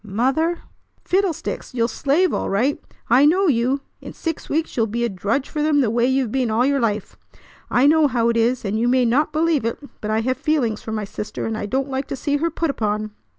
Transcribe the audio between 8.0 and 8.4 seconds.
how it